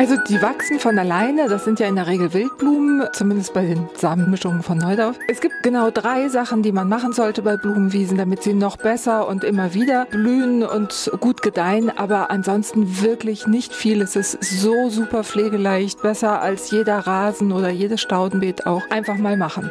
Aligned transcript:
Also 0.00 0.16
die 0.16 0.40
wachsen 0.40 0.80
von 0.80 0.98
alleine, 0.98 1.46
das 1.50 1.66
sind 1.66 1.78
ja 1.78 1.86
in 1.86 1.96
der 1.96 2.06
Regel 2.06 2.32
Wildblumen, 2.32 3.06
zumindest 3.12 3.52
bei 3.52 3.66
den 3.66 3.86
Samenmischungen 3.98 4.62
von 4.62 4.78
Neudorf. 4.78 5.18
Es 5.28 5.42
gibt 5.42 5.62
genau 5.62 5.90
drei 5.90 6.30
Sachen, 6.30 6.62
die 6.62 6.72
man 6.72 6.88
machen 6.88 7.12
sollte 7.12 7.42
bei 7.42 7.58
Blumenwiesen, 7.58 8.16
damit 8.16 8.42
sie 8.42 8.54
noch 8.54 8.78
besser 8.78 9.28
und 9.28 9.44
immer 9.44 9.74
wieder 9.74 10.06
blühen 10.06 10.62
und 10.62 11.10
gut 11.20 11.42
gedeihen, 11.42 11.92
aber 11.94 12.30
ansonsten 12.30 13.02
wirklich 13.02 13.46
nicht 13.46 13.74
viel. 13.74 14.00
Es 14.00 14.16
ist 14.16 14.42
so 14.42 14.88
super 14.88 15.22
pflegeleicht, 15.22 16.00
besser 16.00 16.40
als 16.40 16.70
jeder 16.70 17.00
Rasen 17.00 17.52
oder 17.52 17.68
jedes 17.68 18.00
Staudenbeet 18.00 18.64
auch. 18.64 18.88
Einfach 18.88 19.18
mal 19.18 19.36
machen. 19.36 19.70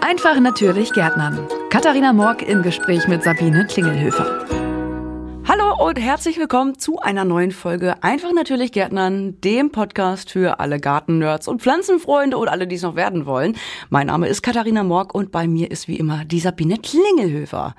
Einfach 0.00 0.40
natürlich 0.40 0.92
Gärtnern. 0.92 1.38
Katharina 1.70 2.12
Morg 2.12 2.42
im 2.42 2.62
Gespräch 2.62 3.06
mit 3.06 3.22
Sabine 3.22 3.68
Klingelhöfer. 3.68 4.44
Und 5.78 5.98
herzlich 5.98 6.38
willkommen 6.38 6.78
zu 6.78 7.00
einer 7.00 7.24
neuen 7.24 7.50
Folge 7.50 8.02
Einfach 8.02 8.32
natürlich 8.32 8.72
Gärtnern, 8.72 9.40
dem 9.40 9.70
Podcast 9.70 10.30
für 10.30 10.60
alle 10.60 10.78
Gartennerds 10.78 11.48
und 11.48 11.62
Pflanzenfreunde 11.62 12.38
und 12.38 12.48
alle, 12.48 12.66
die 12.66 12.76
es 12.76 12.82
noch 12.82 12.94
werden 12.94 13.26
wollen. 13.26 13.56
Mein 13.90 14.06
Name 14.06 14.28
ist 14.28 14.42
Katharina 14.42 14.84
Morg 14.84 15.14
und 15.14 15.32
bei 15.32 15.48
mir 15.48 15.70
ist 15.70 15.88
wie 15.88 15.96
immer 15.96 16.24
die 16.24 16.40
Sabine 16.40 16.78
Klingelhöfer. 16.78 17.74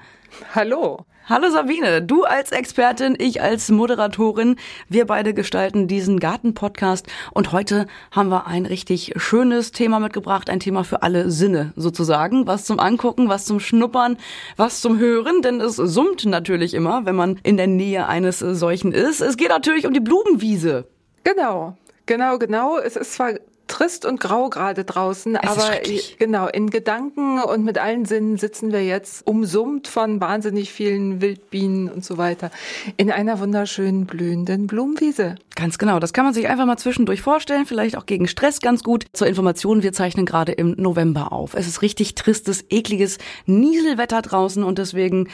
Hallo. 0.54 1.06
Hallo 1.28 1.50
Sabine, 1.50 2.04
du 2.04 2.24
als 2.24 2.52
Expertin, 2.52 3.16
ich 3.18 3.42
als 3.42 3.72
Moderatorin. 3.72 4.58
Wir 4.90 5.08
beide 5.08 5.34
gestalten 5.34 5.88
diesen 5.88 6.20
Garten-Podcast 6.20 7.08
und 7.34 7.52
heute 7.52 7.88
haben 8.12 8.30
wir 8.30 8.46
ein 8.46 8.68
richtig 8.68 9.14
schönes 9.16 9.72
Thema 9.72 10.00
mitgebracht, 10.00 10.52
ein 10.52 10.60
Thema 10.60 10.84
für 10.84 11.02
alle 11.02 11.32
Sinne 11.32 11.74
sozusagen. 11.76 12.46
Was 12.46 12.66
zum 12.66 12.80
Angucken, 12.80 13.28
was 13.28 13.46
zum 13.46 13.60
Schnuppern, 13.60 14.18
was 14.56 14.82
zum 14.82 15.00
Hören, 15.00 15.42
denn 15.42 15.62
es 15.62 15.78
summt 15.78 16.26
natürlich 16.26 16.76
immer, 16.76 17.08
wenn 17.08 17.16
man 17.16 17.40
in 17.42 17.58
der 17.58 17.66
Nähe 17.66 18.08
eines 18.08 18.38
solchen 18.38 18.92
ist. 18.92 19.20
Es 19.22 19.36
geht 19.36 19.50
natürlich 19.50 19.88
um 19.88 19.94
die 19.94 20.02
Blumenwiese. 20.02 20.86
Genau. 21.24 21.76
Genau, 22.06 22.38
genau. 22.38 22.78
Es 22.78 22.96
ist 22.96 23.14
zwar 23.14 23.32
trist 23.76 24.06
und 24.06 24.22
grau 24.22 24.50
gerade 24.50 24.86
draußen, 24.86 25.36
es 25.36 25.50
aber 25.50 25.80
genau, 26.18 26.48
in 26.48 26.70
Gedanken 26.70 27.42
und 27.42 27.66
mit 27.66 27.78
allen 27.78 28.06
Sinnen 28.06 28.38
sitzen 28.38 28.72
wir 28.72 28.86
jetzt 28.86 29.28
umsummt 29.28 29.90
von 29.90 30.22
wahnsinnig 30.22 30.72
vielen 30.72 31.20
Wildbienen 31.20 31.90
und 31.90 32.06
so 32.06 32.18
weiter 32.18 32.52
in 32.96 33.12
einer 33.12 33.38
wunderschönen 33.40 34.06
blühenden 34.06 34.68
Blumenwiese. 34.68 35.36
Ganz 35.56 35.78
genau, 35.78 36.00
das 36.00 36.14
kann 36.14 36.24
man 36.24 36.34
sich 36.34 36.48
einfach 36.48 36.66
mal 36.66 36.78
zwischendurch 36.78 37.22
vorstellen, 37.22 37.66
vielleicht 37.66 37.98
auch 37.98 38.06
gegen 38.06 38.30
Stress 38.30 38.62
ganz 38.62 38.82
gut. 38.82 39.08
Zur 39.12 39.28
Information, 39.28 39.84
wir 39.84 39.92
zeichnen 39.92 40.26
gerade 40.26 40.54
im 40.54 40.76
November 40.78 41.34
auf. 41.34 41.54
Es 41.54 41.68
ist 41.68 41.82
richtig 41.82 42.16
tristes, 42.16 42.64
ekliges 42.70 43.18
Nieselwetter 43.46 44.22
draußen 44.22 44.64
und 44.64 44.78
deswegen 44.78 45.28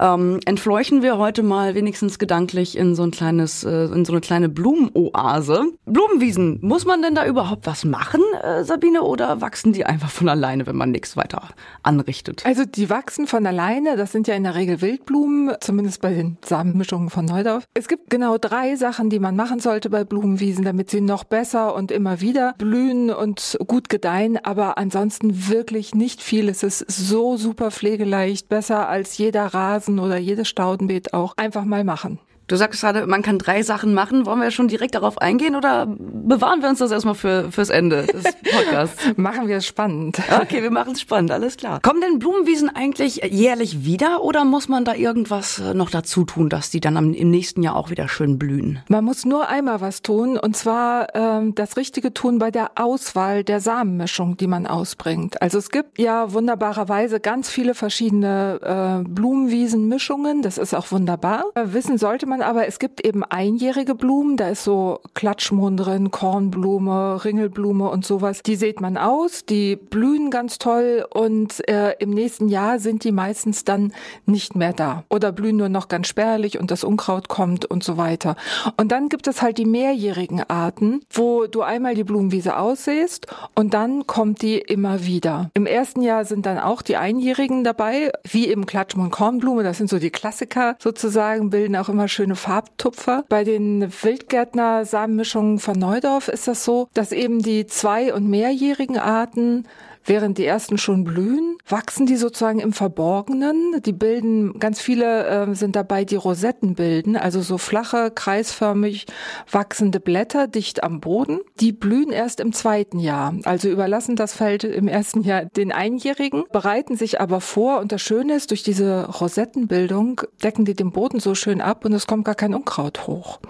ähm, 0.00 0.40
entfleuchen 0.46 1.02
wir 1.02 1.18
heute 1.18 1.42
mal 1.42 1.74
wenigstens 1.74 2.18
gedanklich 2.18 2.76
in 2.76 2.94
so 2.94 3.02
ein 3.02 3.10
kleines, 3.10 3.64
äh, 3.64 3.84
in 3.84 4.04
so 4.06 4.12
eine 4.12 4.22
kleine 4.22 4.48
Blumenoase. 4.48 5.64
Blumenwiesen, 5.84 6.58
muss 6.62 6.86
man 6.86 7.02
denn 7.02 7.14
da 7.14 7.26
überhaupt 7.26 7.66
was 7.66 7.79
machen, 7.84 8.22
äh, 8.42 8.64
Sabine, 8.64 9.02
oder 9.02 9.40
wachsen 9.40 9.72
die 9.72 9.84
einfach 9.84 10.10
von 10.10 10.28
alleine, 10.28 10.66
wenn 10.66 10.76
man 10.76 10.90
nichts 10.90 11.16
weiter 11.16 11.48
anrichtet? 11.82 12.44
Also 12.44 12.64
die 12.64 12.90
wachsen 12.90 13.26
von 13.26 13.46
alleine, 13.46 13.96
das 13.96 14.12
sind 14.12 14.28
ja 14.28 14.34
in 14.34 14.44
der 14.44 14.54
Regel 14.54 14.80
Wildblumen, 14.80 15.54
zumindest 15.60 16.00
bei 16.00 16.12
den 16.12 16.38
Samenmischungen 16.44 17.10
von 17.10 17.24
Neudorf. 17.24 17.64
Es 17.74 17.88
gibt 17.88 18.10
genau 18.10 18.38
drei 18.38 18.76
Sachen, 18.76 19.10
die 19.10 19.18
man 19.18 19.36
machen 19.36 19.60
sollte 19.60 19.90
bei 19.90 20.04
Blumenwiesen, 20.04 20.64
damit 20.64 20.90
sie 20.90 21.00
noch 21.00 21.24
besser 21.24 21.74
und 21.74 21.90
immer 21.90 22.20
wieder 22.20 22.54
blühen 22.58 23.10
und 23.10 23.58
gut 23.66 23.88
gedeihen, 23.88 24.38
aber 24.42 24.78
ansonsten 24.78 25.48
wirklich 25.48 25.94
nicht 25.94 26.22
viel. 26.22 26.48
Es 26.48 26.62
ist 26.62 26.78
so 26.90 27.36
super 27.36 27.70
pflegeleicht, 27.70 28.48
besser 28.48 28.88
als 28.88 29.18
jeder 29.18 29.46
Rasen 29.46 29.98
oder 29.98 30.18
jedes 30.18 30.48
Staudenbeet 30.48 31.14
auch 31.14 31.36
einfach 31.36 31.64
mal 31.64 31.84
machen. 31.84 32.18
Du 32.50 32.56
sagst 32.56 32.80
gerade, 32.80 33.06
man 33.06 33.22
kann 33.22 33.38
drei 33.38 33.62
Sachen 33.62 33.94
machen. 33.94 34.26
Wollen 34.26 34.40
wir 34.40 34.50
schon 34.50 34.66
direkt 34.66 34.96
darauf 34.96 35.18
eingehen 35.18 35.54
oder 35.54 35.86
bewahren 35.86 36.62
wir 36.62 36.68
uns 36.68 36.80
das 36.80 36.90
erstmal 36.90 37.14
für, 37.14 37.52
fürs 37.52 37.70
Ende 37.70 38.06
des 38.06 38.24
Podcasts? 38.52 39.16
machen 39.16 39.46
wir 39.46 39.58
es 39.58 39.66
spannend. 39.66 40.20
Okay, 40.42 40.60
wir 40.60 40.72
machen 40.72 40.94
es 40.94 41.00
spannend, 41.00 41.30
alles 41.30 41.56
klar. 41.56 41.78
Kommen 41.80 42.00
denn 42.00 42.18
Blumenwiesen 42.18 42.68
eigentlich 42.68 43.18
jährlich 43.30 43.84
wieder 43.84 44.24
oder 44.24 44.44
muss 44.44 44.68
man 44.68 44.84
da 44.84 44.94
irgendwas 44.96 45.60
äh, 45.60 45.74
noch 45.74 45.90
dazu 45.90 46.24
tun, 46.24 46.48
dass 46.48 46.70
die 46.70 46.80
dann 46.80 47.14
im 47.14 47.30
nächsten 47.30 47.62
Jahr 47.62 47.76
auch 47.76 47.88
wieder 47.88 48.08
schön 48.08 48.36
blühen? 48.36 48.80
Man 48.88 49.04
muss 49.04 49.24
nur 49.24 49.48
einmal 49.48 49.80
was 49.80 50.02
tun 50.02 50.36
und 50.36 50.56
zwar 50.56 51.14
ähm, 51.14 51.54
das 51.54 51.76
Richtige 51.76 52.12
tun 52.12 52.40
bei 52.40 52.50
der 52.50 52.72
Auswahl 52.74 53.44
der 53.44 53.60
Samenmischung, 53.60 54.36
die 54.36 54.48
man 54.48 54.66
ausbringt. 54.66 55.40
Also 55.40 55.58
es 55.58 55.70
gibt 55.70 56.00
ja 56.00 56.32
wunderbarerweise 56.32 57.20
ganz 57.20 57.48
viele 57.48 57.74
verschiedene 57.74 59.04
äh, 59.04 59.08
Blumenwiesenmischungen. 59.08 60.42
Das 60.42 60.58
ist 60.58 60.74
auch 60.74 60.90
wunderbar. 60.90 61.44
Äh, 61.54 61.66
wissen 61.66 61.96
sollte 61.96 62.26
man 62.26 62.39
aber 62.42 62.66
es 62.66 62.78
gibt 62.78 63.04
eben 63.04 63.24
einjährige 63.24 63.94
Blumen, 63.94 64.36
da 64.36 64.48
ist 64.48 64.64
so 64.64 65.00
Klatschmohn 65.14 65.76
drin, 65.76 66.10
Kornblume, 66.10 67.24
Ringelblume 67.24 67.88
und 67.88 68.04
sowas. 68.04 68.42
Die 68.42 68.56
sieht 68.56 68.80
man 68.80 68.96
aus, 68.96 69.44
die 69.44 69.76
blühen 69.76 70.30
ganz 70.30 70.58
toll 70.58 71.06
und 71.12 71.66
äh, 71.68 71.94
im 71.98 72.10
nächsten 72.10 72.48
Jahr 72.48 72.78
sind 72.78 73.04
die 73.04 73.12
meistens 73.12 73.64
dann 73.64 73.92
nicht 74.26 74.56
mehr 74.56 74.72
da 74.72 75.04
oder 75.08 75.32
blühen 75.32 75.56
nur 75.56 75.68
noch 75.68 75.88
ganz 75.88 76.08
spärlich 76.08 76.58
und 76.58 76.70
das 76.70 76.84
Unkraut 76.84 77.28
kommt 77.28 77.64
und 77.64 77.84
so 77.84 77.96
weiter. 77.96 78.36
Und 78.76 78.92
dann 78.92 79.08
gibt 79.08 79.26
es 79.26 79.42
halt 79.42 79.58
die 79.58 79.66
mehrjährigen 79.66 80.42
Arten, 80.48 81.00
wo 81.10 81.46
du 81.46 81.62
einmal 81.62 81.94
die 81.94 82.04
Blumenwiese 82.04 82.56
aussiehst 82.56 83.26
und 83.54 83.74
dann 83.74 84.06
kommt 84.06 84.42
die 84.42 84.58
immer 84.58 85.04
wieder. 85.04 85.50
Im 85.54 85.66
ersten 85.66 86.02
Jahr 86.02 86.24
sind 86.24 86.46
dann 86.46 86.58
auch 86.58 86.82
die 86.82 86.96
einjährigen 86.96 87.64
dabei, 87.64 88.12
wie 88.30 88.48
eben 88.48 88.66
Klatschmohn 88.66 89.10
Kornblume, 89.10 89.62
das 89.62 89.78
sind 89.78 89.90
so 89.90 89.98
die 89.98 90.10
Klassiker 90.10 90.76
sozusagen, 90.78 91.50
bilden 91.50 91.76
auch 91.76 91.88
immer 91.88 92.08
schön 92.08 92.29
schöne 92.30 92.36
Farbtupfer. 92.36 93.24
Bei 93.28 93.44
den 93.44 93.92
Wildgärtner-Samenmischungen 94.02 95.58
von 95.58 95.78
Neudorf 95.78 96.28
ist 96.28 96.46
das 96.46 96.64
so, 96.64 96.88
dass 96.94 97.12
eben 97.12 97.40
die 97.40 97.66
zwei- 97.66 98.14
und 98.14 98.28
mehrjährigen 98.28 98.98
Arten 98.98 99.66
Während 100.04 100.38
die 100.38 100.46
ersten 100.46 100.78
schon 100.78 101.04
blühen, 101.04 101.58
wachsen 101.68 102.06
die 102.06 102.16
sozusagen 102.16 102.58
im 102.58 102.72
Verborgenen. 102.72 103.80
Die 103.84 103.92
bilden, 103.92 104.58
ganz 104.58 104.80
viele 104.80 105.26
äh, 105.26 105.54
sind 105.54 105.76
dabei, 105.76 106.04
die 106.04 106.16
Rosetten 106.16 106.74
bilden, 106.74 107.16
also 107.16 107.42
so 107.42 107.58
flache, 107.58 108.10
kreisförmig 108.10 109.06
wachsende 109.50 110.00
Blätter 110.00 110.48
dicht 110.48 110.82
am 110.82 111.00
Boden. 111.00 111.40
Die 111.60 111.72
blühen 111.72 112.12
erst 112.12 112.40
im 112.40 112.52
zweiten 112.52 112.98
Jahr, 112.98 113.34
also 113.44 113.68
überlassen 113.68 114.16
das 114.16 114.32
Feld 114.32 114.64
im 114.64 114.88
ersten 114.88 115.22
Jahr 115.22 115.44
den 115.44 115.70
Einjährigen, 115.70 116.44
bereiten 116.50 116.96
sich 116.96 117.20
aber 117.20 117.40
vor 117.40 117.80
und 117.80 117.92
das 117.92 118.00
Schöne 118.00 118.34
ist, 118.34 118.50
durch 118.50 118.62
diese 118.62 119.06
Rosettenbildung 119.06 120.22
decken 120.42 120.64
die 120.64 120.74
den 120.74 120.92
Boden 120.92 121.20
so 121.20 121.34
schön 121.34 121.60
ab 121.60 121.84
und 121.84 121.92
es 121.92 122.06
kommt 122.06 122.24
gar 122.24 122.34
kein 122.34 122.54
Unkraut 122.54 123.06
hoch. 123.06 123.40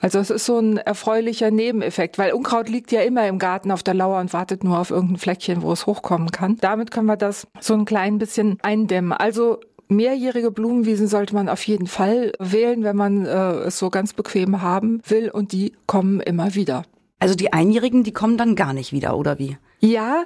Also 0.00 0.18
es 0.18 0.30
ist 0.30 0.46
so 0.46 0.58
ein 0.58 0.78
erfreulicher 0.78 1.50
Nebeneffekt, 1.50 2.18
weil 2.18 2.32
Unkraut 2.32 2.68
liegt 2.68 2.90
ja 2.90 3.02
immer 3.02 3.28
im 3.28 3.38
Garten 3.38 3.70
auf 3.70 3.82
der 3.82 3.94
Lauer 3.94 4.20
und 4.20 4.32
wartet 4.32 4.64
nur 4.64 4.78
auf 4.78 4.90
irgendein 4.90 5.18
Fleckchen, 5.18 5.62
wo 5.62 5.72
es 5.72 5.86
hochkommen 5.86 6.30
kann. 6.30 6.56
Damit 6.60 6.90
können 6.90 7.06
wir 7.06 7.16
das 7.16 7.46
so 7.60 7.74
ein 7.74 7.84
klein 7.84 8.18
bisschen 8.18 8.58
eindämmen. 8.62 9.12
Also 9.12 9.60
mehrjährige 9.88 10.50
Blumenwiesen 10.50 11.06
sollte 11.06 11.34
man 11.34 11.48
auf 11.48 11.62
jeden 11.66 11.86
Fall 11.86 12.32
wählen, 12.38 12.82
wenn 12.82 12.96
man 12.96 13.26
äh, 13.26 13.52
es 13.66 13.78
so 13.78 13.90
ganz 13.90 14.14
bequem 14.14 14.62
haben 14.62 15.02
will 15.06 15.30
und 15.30 15.52
die 15.52 15.74
kommen 15.86 16.20
immer 16.20 16.54
wieder. 16.54 16.84
Also 17.18 17.34
die 17.34 17.52
Einjährigen, 17.52 18.02
die 18.02 18.12
kommen 18.12 18.38
dann 18.38 18.56
gar 18.56 18.72
nicht 18.72 18.92
wieder, 18.92 19.16
oder 19.16 19.38
wie? 19.38 19.58
Ja, 19.80 20.24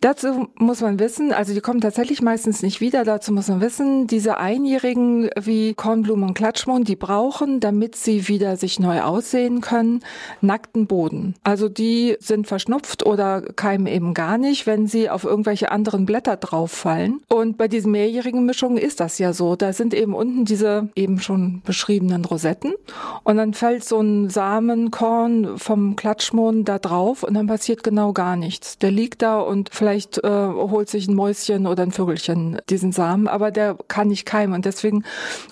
Dazu 0.00 0.48
muss 0.54 0.80
man 0.80 0.98
wissen, 0.98 1.30
also 1.34 1.52
die 1.52 1.60
kommen 1.60 1.82
tatsächlich 1.82 2.22
meistens 2.22 2.62
nicht 2.62 2.80
wieder. 2.80 3.04
Dazu 3.04 3.32
muss 3.32 3.48
man 3.48 3.60
wissen, 3.60 4.06
diese 4.06 4.38
Einjährigen 4.38 5.28
wie 5.38 5.74
Kornblumen 5.74 6.30
und 6.30 6.34
Klatschmohn, 6.34 6.84
die 6.84 6.96
brauchen, 6.96 7.60
damit 7.60 7.96
sie 7.96 8.26
wieder 8.26 8.56
sich 8.56 8.80
neu 8.80 9.02
aussehen 9.02 9.60
können, 9.60 10.00
nackten 10.40 10.86
Boden. 10.86 11.34
Also 11.42 11.68
die 11.68 12.16
sind 12.18 12.46
verschnupft 12.46 13.04
oder 13.04 13.42
keimen 13.42 13.86
eben 13.86 14.14
gar 14.14 14.38
nicht, 14.38 14.66
wenn 14.66 14.86
sie 14.86 15.10
auf 15.10 15.24
irgendwelche 15.24 15.70
anderen 15.70 16.06
Blätter 16.06 16.38
drauffallen. 16.38 17.20
Und 17.28 17.58
bei 17.58 17.68
diesen 17.68 17.92
mehrjährigen 17.92 18.46
Mischungen 18.46 18.78
ist 18.78 19.00
das 19.00 19.18
ja 19.18 19.34
so. 19.34 19.54
Da 19.54 19.74
sind 19.74 19.92
eben 19.92 20.14
unten 20.14 20.46
diese 20.46 20.88
eben 20.94 21.20
schon 21.20 21.60
beschriebenen 21.66 22.24
Rosetten 22.24 22.72
und 23.22 23.36
dann 23.36 23.52
fällt 23.52 23.84
so 23.84 24.00
ein 24.00 24.30
Samenkorn 24.30 25.58
vom 25.58 25.94
Klatschmohn 25.94 26.64
da 26.64 26.78
drauf 26.78 27.22
und 27.22 27.34
dann 27.34 27.48
passiert 27.48 27.82
genau 27.82 28.14
gar 28.14 28.36
nichts. 28.36 28.78
Der 28.78 28.90
liegt 28.90 29.20
da 29.20 29.40
und 29.40 29.68
vielleicht 29.70 29.89
vielleicht 29.90 30.22
äh, 30.22 30.28
holt 30.28 30.88
sich 30.88 31.08
ein 31.08 31.14
Mäuschen 31.14 31.66
oder 31.66 31.82
ein 31.82 31.90
Vögelchen 31.90 32.60
diesen 32.68 32.92
Samen, 32.92 33.26
aber 33.26 33.50
der 33.50 33.76
kann 33.88 34.08
nicht 34.08 34.24
keimen 34.24 34.54
und 34.54 34.64
deswegen 34.64 35.04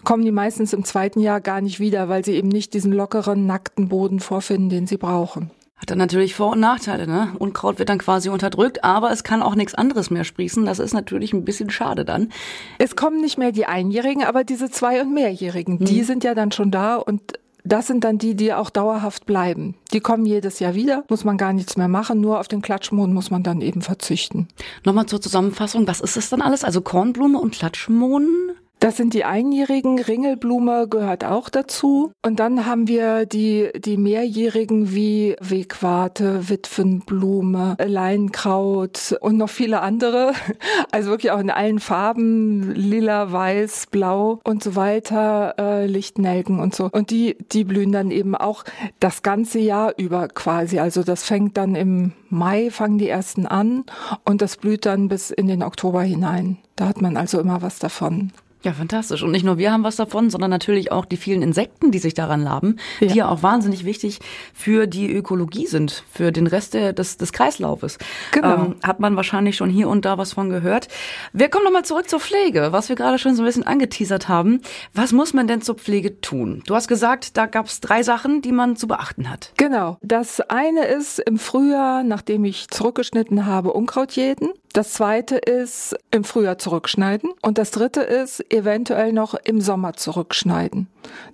kommen 0.05 0.25
die 0.25 0.31
meistens 0.31 0.73
im 0.73 0.85
zweiten 0.85 1.20
Jahr 1.20 1.40
gar 1.40 1.61
nicht 1.61 1.81
wieder, 1.81 2.08
weil 2.08 2.25
sie 2.25 2.35
eben 2.35 2.49
nicht 2.49 2.73
diesen 2.73 2.93
lockeren, 2.93 3.46
nackten 3.46 3.88
Boden 3.88 4.20
vorfinden, 4.20 4.69
den 4.69 4.87
sie 4.87 4.96
brauchen. 4.96 5.50
Hat 5.76 5.90
dann 5.90 5.99
natürlich 5.99 6.35
Vor- 6.35 6.52
und 6.52 6.61
Nachteile, 6.61 7.06
ne? 7.06 7.32
Unkraut 7.38 7.79
wird 7.79 7.88
dann 7.88 7.99
quasi 7.99 8.29
unterdrückt, 8.29 8.85
aber 8.85 9.11
es 9.11 9.25
kann 9.25 9.43
auch 9.43 9.55
nichts 9.55 9.75
anderes 9.75 10.11
mehr 10.11 10.25
sprießen. 10.25 10.64
Das 10.64 10.79
ist 10.79 10.93
natürlich 10.93 11.32
ein 11.32 11.44
bisschen 11.44 11.70
schade 11.70 12.05
dann. 12.05 12.31
Es 12.79 12.96
kommen 12.96 13.20
nicht 13.20 13.38
mehr 13.38 13.52
die 13.52 13.67
Einjährigen, 13.67 14.25
aber 14.25 14.44
diese 14.44 14.70
Zwei- 14.70 15.00
und 15.00 15.14
Mehrjährigen, 15.14 15.79
hm. 15.79 15.87
die 15.87 16.02
sind 16.02 16.25
ja 16.25 16.34
dann 16.34 16.52
schon 16.52 16.70
da 16.70 16.96
und 16.96 17.38
das 17.69 17.87
sind 17.87 18.05
dann 18.05 18.19
die, 18.19 18.35
die 18.35 18.53
auch 18.53 18.70
dauerhaft 18.70 19.26
bleiben. 19.26 19.75
Die 19.93 20.00
kommen 20.00 20.26
jedes 20.26 20.59
Jahr 20.59 20.75
wieder, 20.75 21.05
muss 21.09 21.25
man 21.25 21.37
gar 21.37 21.53
nichts 21.53 21.76
mehr 21.76 21.88
machen, 21.88 22.20
nur 22.20 22.41
auf 22.41 22.49
den 22.49 22.62
Klatschmohn 22.62 23.12
muss 23.12 23.31
man 23.31 23.43
dann 23.43 23.61
eben 23.61 23.82
verzichten. 23.82 24.49
Nochmal 24.85 25.06
zur 25.06 25.20
Zusammenfassung, 25.20 25.87
was 25.87 26.00
ist 26.00 26.17
das 26.17 26.31
dann 26.31 26.43
alles? 26.43 26.65
Also 26.65 26.81
Kornblume 26.81 27.38
und 27.38 27.55
Klatschmohn? 27.55 28.53
Das 28.81 28.97
sind 28.97 29.13
die 29.13 29.25
einjährigen. 29.25 29.99
Ringelblume 29.99 30.87
gehört 30.89 31.25
auch 31.25 31.49
dazu. 31.49 32.13
Und 32.25 32.39
dann 32.39 32.65
haben 32.65 32.87
wir 32.87 33.27
die, 33.27 33.71
die 33.77 33.97
mehrjährigen 33.97 34.95
wie 34.95 35.35
Wegwarte, 35.41 36.49
Witwenblume, 36.49 37.77
Leinkraut 37.85 39.17
und 39.21 39.37
noch 39.37 39.51
viele 39.51 39.81
andere. 39.81 40.33
Also 40.91 41.11
wirklich 41.11 41.33
auch 41.33 41.39
in 41.39 41.51
allen 41.51 41.81
Farben, 41.81 42.73
lila, 42.75 43.31
weiß, 43.31 43.89
blau 43.91 44.41
und 44.45 44.63
so 44.63 44.75
weiter, 44.75 45.55
äh, 45.59 45.87
Lichtnelken 45.87 46.61
und 46.61 46.75
so. 46.75 46.89
Und 46.91 47.11
die, 47.11 47.37
die 47.53 47.65
blühen 47.65 47.93
dann 47.93 48.11
eben 48.11 48.35
auch 48.35 48.65
das 48.99 49.23
ganze 49.23 49.59
Jahr 49.59 49.93
über 49.99 50.29
quasi. 50.29 50.79
Also 50.79 51.03
das 51.03 51.25
fängt 51.25 51.57
dann 51.57 51.75
im 51.75 52.13
Mai, 52.31 52.71
fangen 52.71 52.99
die 52.99 53.09
ersten 53.09 53.47
an 53.47 53.85
und 54.25 54.41
das 54.41 54.57
blüht 54.57 54.87
dann 54.87 55.09
bis 55.09 55.31
in 55.31 55.47
den 55.47 55.63
Oktober 55.63 56.03
hinein. 56.03 56.59
Da 56.77 56.89
hat 56.89 57.01
man 57.03 57.17
also 57.17 57.39
immer 57.39 57.61
was 57.61 57.79
davon. 57.79 58.33
Ja, 58.64 58.72
fantastisch. 58.72 59.22
Und 59.22 59.31
nicht 59.31 59.44
nur 59.44 59.56
wir 59.56 59.72
haben 59.72 59.84
was 59.84 59.96
davon, 59.96 60.31
sondern 60.31 60.50
natürlich 60.50 60.90
auch 60.90 61.05
die 61.05 61.16
vielen 61.16 61.43
Insekten, 61.43 61.93
die 61.93 61.99
sich 61.99 62.14
daran 62.14 62.43
laben, 62.43 62.76
ja. 62.99 63.06
die 63.06 63.14
ja 63.14 63.28
auch 63.28 63.43
wahnsinnig 63.43 63.84
wichtig 63.84 64.19
für 64.52 64.87
die 64.88 65.12
Ökologie 65.12 65.66
sind, 65.66 66.02
für 66.12 66.32
den 66.32 66.49
Rest 66.49 66.75
des, 66.75 67.16
des 67.16 67.32
Kreislaufes. 67.32 67.99
Genau. 68.32 68.55
Ähm, 68.55 68.75
hat 68.82 68.99
man 68.99 69.14
wahrscheinlich 69.14 69.56
schon 69.56 69.70
hier 69.70 69.88
und 69.88 70.05
da 70.05 70.19
was 70.19 70.32
von 70.32 70.50
gehört. 70.50 70.88
Wir 71.32 71.49
kommen 71.49 71.64
nochmal 71.64 71.84
zurück 71.84 72.08
zur 72.08 72.19
Pflege, 72.19 72.72
was 72.72 72.88
wir 72.88 72.96
gerade 72.96 73.19
schon 73.19 73.37
so 73.37 73.43
ein 73.43 73.46
bisschen 73.46 73.66
angeteasert 73.66 74.28
haben. 74.28 74.60
Was 74.93 75.12
muss 75.12 75.34
man 75.34 75.46
denn 75.46 75.62
zur 75.62 75.76
Pflege 75.76 76.20
tun? 76.20 76.62
Du 76.66 76.75
hast 76.75 76.88
gesagt, 76.88 77.37
da 77.37 77.46
gab 77.46 77.66
es 77.66 77.81
drei 77.81 78.02
Sachen, 78.02 78.43
die 78.43 78.52
man 78.52 78.75
zu 78.75 78.88
beachten 78.88 79.31
hat. 79.31 79.52
Genau. 79.56 79.99
Das 80.02 80.40
eine 80.40 80.84
ist 80.84 81.20
im 81.20 81.38
Frühjahr, 81.38 82.02
nachdem 82.02 82.44
ich 82.44 82.69
zurückgeschnitten 82.69 83.46
habe, 83.46 83.72
Unkraut 83.72 84.12
jäten. 84.12 84.49
Das 84.79 84.93
zweite 84.93 85.35
ist 85.35 85.97
im 86.13 86.23
Frühjahr 86.23 86.57
zurückschneiden. 86.57 87.31
Und 87.43 87.59
das 87.59 87.73
dritte 87.73 88.01
ist 88.01 88.49
eventuell 88.53 89.13
noch 89.13 89.35
im 89.35 89.61
Sommer 89.61 89.95
zurückschneiden. 89.95 90.87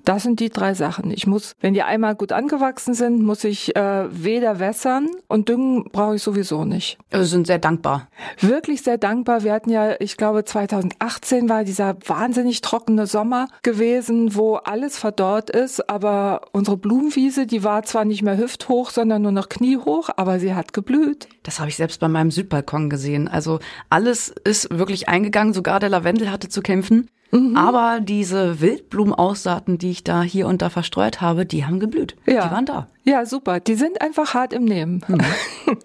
Das 0.05 0.23
sind 0.23 0.41
die 0.41 0.51
drei 0.51 0.75
Sachen. 0.75 1.11
Ich 1.11 1.27
muss, 1.27 1.55
wenn 1.61 1.75
die 1.75 1.83
einmal 1.83 2.15
gut 2.15 2.33
angewachsen 2.33 2.95
sind, 2.95 3.23
muss 3.23 3.45
ich 3.45 3.75
äh, 3.77 4.05
weder 4.11 4.61
wässern 4.61 5.09
und 5.29 5.49
düngen 5.49 5.85
brauche 5.85 6.17
ich 6.17 6.23
sowieso 6.23 6.65
nicht. 6.65 6.99
Also 7.11 7.25
sind 7.25 7.47
sehr 7.47 7.59
dankbar. 7.59 8.09
Wirklich 8.41 8.83
sehr 8.83 8.99
dankbar. 8.99 9.43
Wir 9.43 9.53
hatten 9.53 9.71
ja, 9.71 9.95
ich 10.01 10.17
glaube 10.17 10.45
2018 10.45 11.49
war 11.49 11.65
dieser 11.65 11.97
wahnsinnig 12.07 12.61
trockene 12.61 13.07
Sommer 13.07 13.49
gewesen, 13.63 14.35
wo 14.35 14.57
alles 14.57 14.99
verdorrt 14.99 15.51
ist, 15.51 15.89
aber 15.89 16.43
unsere 16.53 16.77
Blumenwiese, 16.77 17.47
die 17.47 17.65
war 17.65 17.83
zwar 17.83 18.05
nicht 18.05 18.23
mehr 18.23 18.39
hüfthoch, 18.39 18.91
sondern 18.91 19.23
nur 19.23 19.33
noch 19.33 19.49
kniehoch, 19.49 20.11
aber 20.17 20.39
sie 20.39 20.55
hat 20.55 20.73
geblüht. 20.73 21.29
Das 21.43 21.61
habe 21.61 21.69
ich 21.69 21.77
selbst 21.77 22.01
bei 22.01 22.09
meinem 22.09 22.31
Südbalkon 22.31 22.91
gesehen. 22.91 23.29
Also 23.35 23.59
alles 23.91 24.33
ist 24.45 24.69
wirklich 24.71 25.09
eingegangen, 25.09 25.53
sogar 25.53 25.81
der 25.81 25.89
Lavendel 25.89 26.31
hatte 26.31 26.49
zu 26.49 26.63
kämpfen. 26.63 27.11
Mhm. 27.33 27.57
Aber 27.57 27.99
diese 28.01 28.61
Wildblumenaussaaten, 28.61 29.77
die 29.77 29.91
ich 29.91 30.05
da 30.05 30.23
hier 30.23 30.47
und 30.47 30.63
da 30.63 30.71
verstreut 30.71 31.21
habe, 31.21 31.45
die 31.45 31.65
haben 31.65 31.81
geblüht. 31.81 32.17
Ja. 32.27 32.47
Die 32.47 32.53
waren 32.53 32.65
da. 32.65 32.89
Ja, 33.03 33.27
super. 33.27 33.59
Die 33.59 33.75
sind 33.75 34.01
einfach 34.01 34.35
hart 34.35 34.53
im 34.53 34.65
Nehmen. 34.65 35.03
Mhm. 35.09 35.19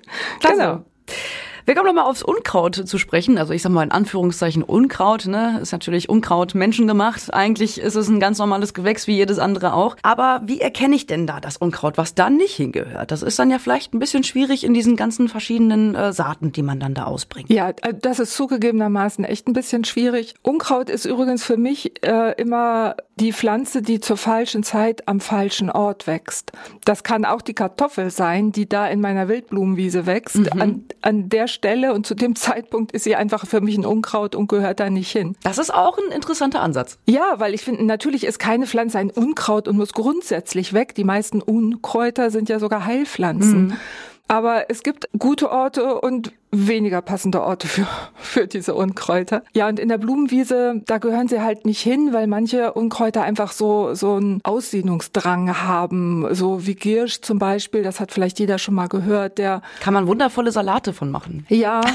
genau. 0.41 0.85
Wir 1.69 1.75
kommen 1.75 1.85
nochmal 1.85 2.09
aufs 2.09 2.23
Unkraut 2.23 2.73
zu 2.73 2.97
sprechen. 2.97 3.37
Also 3.37 3.53
ich 3.53 3.61
sag 3.61 3.71
mal 3.71 3.83
in 3.83 3.91
Anführungszeichen 3.91 4.63
Unkraut, 4.63 5.27
ne? 5.27 5.59
Ist 5.61 5.71
natürlich 5.71 6.09
Unkraut 6.09 6.55
menschengemacht. 6.55 7.31
Eigentlich 7.31 7.79
ist 7.79 7.93
es 7.93 8.07
ein 8.07 8.19
ganz 8.19 8.39
normales 8.39 8.73
Gewächs 8.73 9.05
wie 9.05 9.15
jedes 9.15 9.37
andere 9.37 9.73
auch. 9.73 9.95
Aber 10.01 10.41
wie 10.45 10.61
erkenne 10.61 10.95
ich 10.95 11.05
denn 11.05 11.27
da 11.27 11.39
das 11.39 11.57
Unkraut, 11.57 11.99
was 11.99 12.15
da 12.15 12.31
nicht 12.31 12.55
hingehört? 12.55 13.11
Das 13.11 13.21
ist 13.21 13.37
dann 13.37 13.51
ja 13.51 13.59
vielleicht 13.59 13.93
ein 13.93 13.99
bisschen 13.99 14.23
schwierig 14.23 14.63
in 14.63 14.73
diesen 14.73 14.95
ganzen 14.95 15.29
verschiedenen 15.29 15.93
äh, 15.93 16.11
Saaten, 16.11 16.51
die 16.51 16.63
man 16.63 16.79
dann 16.79 16.95
da 16.95 17.03
ausbringt. 17.03 17.51
Ja, 17.51 17.69
äh, 17.69 17.93
das 17.93 18.17
ist 18.17 18.33
zugegebenermaßen 18.33 19.23
echt 19.23 19.47
ein 19.47 19.53
bisschen 19.53 19.83
schwierig. 19.83 20.33
Unkraut 20.41 20.89
ist 20.89 21.05
übrigens 21.05 21.43
für 21.43 21.57
mich 21.57 22.03
äh, 22.03 22.33
immer 22.41 22.95
die 23.19 23.33
Pflanze, 23.33 23.81
die 23.81 23.99
zur 23.99 24.17
falschen 24.17 24.63
Zeit 24.63 25.07
am 25.07 25.19
falschen 25.19 25.69
Ort 25.69 26.07
wächst. 26.07 26.51
Das 26.85 27.03
kann 27.03 27.25
auch 27.25 27.41
die 27.41 27.53
Kartoffel 27.53 28.09
sein, 28.09 28.51
die 28.51 28.67
da 28.67 28.87
in 28.87 29.01
meiner 29.01 29.27
Wildblumenwiese 29.27 30.05
wächst. 30.05 30.53
Mhm. 30.55 30.61
An, 30.61 30.83
an 31.01 31.29
der 31.29 31.47
Stelle 31.59 31.93
und 31.93 32.07
zu 32.07 32.15
dem 32.15 32.35
Zeitpunkt 32.35 32.91
ist 32.93 33.03
sie 33.03 33.15
einfach 33.15 33.45
für 33.45 33.61
mich 33.61 33.77
ein 33.77 33.85
Unkraut 33.85 34.35
und 34.35 34.47
gehört 34.47 34.79
da 34.79 34.89
nicht 34.89 35.11
hin. 35.11 35.35
Das 35.43 35.57
ist 35.57 35.73
auch 35.73 35.97
ein 35.97 36.11
interessanter 36.11 36.61
Ansatz. 36.61 36.97
Ja, 37.05 37.35
weil 37.37 37.53
ich 37.53 37.61
finde, 37.61 37.83
natürlich 37.85 38.23
ist 38.25 38.39
keine 38.39 38.65
Pflanze 38.65 38.97
ein 38.97 39.11
Unkraut 39.11 39.67
und 39.67 39.77
muss 39.77 39.93
grundsätzlich 39.93 40.73
weg. 40.73 40.95
Die 40.95 41.03
meisten 41.03 41.41
Unkräuter 41.41 42.31
sind 42.31 42.49
ja 42.49 42.59
sogar 42.59 42.85
Heilpflanzen. 42.85 43.67
Mhm. 43.67 43.77
Aber 44.29 44.69
es 44.69 44.83
gibt 44.83 45.09
gute 45.17 45.51
Orte 45.51 45.99
und 45.99 46.33
weniger 46.51 47.01
passende 47.01 47.41
Orte 47.41 47.67
für, 47.67 47.87
für 48.15 48.45
diese 48.45 48.75
Unkräuter. 48.75 49.43
Ja, 49.53 49.67
und 49.67 49.79
in 49.79 49.89
der 49.89 49.97
Blumenwiese, 49.97 50.83
da 50.85 50.99
gehören 50.99 51.27
sie 51.27 51.41
halt 51.41 51.65
nicht 51.65 51.81
hin, 51.81 52.13
weil 52.13 52.27
manche 52.27 52.73
Unkräuter 52.73 53.23
einfach 53.23 53.51
so, 53.51 53.95
so 53.95 54.13
einen 54.13 54.39
Aussiedlungsdrang 54.43 55.63
haben. 55.63 56.27
So 56.35 56.67
wie 56.67 56.75
Giersch 56.75 57.21
zum 57.21 57.39
Beispiel, 57.39 57.81
das 57.81 57.99
hat 57.99 58.11
vielleicht 58.11 58.39
jeder 58.39 58.59
schon 58.59 58.75
mal 58.75 58.87
gehört, 58.87 59.39
der. 59.39 59.63
Kann 59.79 59.95
man 59.95 60.05
wundervolle 60.05 60.51
Salate 60.51 60.93
von 60.93 61.09
machen. 61.09 61.47
Ja. 61.49 61.81